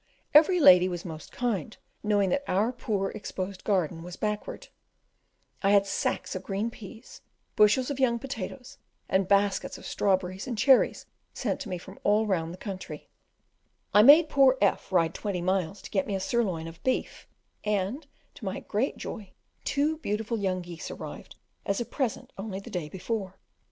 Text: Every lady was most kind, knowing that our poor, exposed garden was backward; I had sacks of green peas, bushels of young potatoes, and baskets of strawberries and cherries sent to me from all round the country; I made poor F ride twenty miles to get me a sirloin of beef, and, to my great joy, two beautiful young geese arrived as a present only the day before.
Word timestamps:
Every 0.33 0.59
lady 0.59 0.89
was 0.89 1.05
most 1.05 1.31
kind, 1.31 1.77
knowing 2.01 2.29
that 2.31 2.43
our 2.47 2.71
poor, 2.73 3.11
exposed 3.11 3.63
garden 3.63 4.01
was 4.01 4.15
backward; 4.15 4.69
I 5.61 5.69
had 5.73 5.85
sacks 5.85 6.33
of 6.33 6.41
green 6.41 6.71
peas, 6.71 7.21
bushels 7.55 7.91
of 7.91 7.99
young 7.99 8.17
potatoes, 8.17 8.79
and 9.07 9.27
baskets 9.27 9.77
of 9.77 9.85
strawberries 9.85 10.47
and 10.47 10.57
cherries 10.57 11.05
sent 11.35 11.59
to 11.59 11.69
me 11.69 11.77
from 11.77 11.99
all 12.03 12.25
round 12.25 12.51
the 12.51 12.57
country; 12.57 13.09
I 13.93 14.01
made 14.01 14.27
poor 14.27 14.57
F 14.59 14.91
ride 14.91 15.13
twenty 15.13 15.37
miles 15.39 15.83
to 15.83 15.91
get 15.91 16.07
me 16.07 16.15
a 16.15 16.19
sirloin 16.19 16.67
of 16.67 16.81
beef, 16.81 17.27
and, 17.63 18.07
to 18.33 18.43
my 18.43 18.59
great 18.61 18.97
joy, 18.97 19.29
two 19.63 19.97
beautiful 19.99 20.39
young 20.39 20.63
geese 20.63 20.89
arrived 20.89 21.35
as 21.63 21.79
a 21.79 21.85
present 21.85 22.33
only 22.39 22.59
the 22.59 22.71
day 22.71 22.89
before. 22.89 23.37